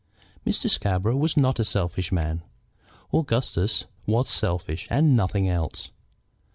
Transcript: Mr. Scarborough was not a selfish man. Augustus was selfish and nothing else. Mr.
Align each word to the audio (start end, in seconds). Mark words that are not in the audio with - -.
Mr. 0.47 0.67
Scarborough 0.67 1.15
was 1.15 1.37
not 1.37 1.59
a 1.59 1.63
selfish 1.63 2.11
man. 2.11 2.41
Augustus 3.13 3.85
was 4.07 4.29
selfish 4.31 4.87
and 4.89 5.15
nothing 5.15 5.47
else. 5.47 5.89
Mr. 5.89 5.91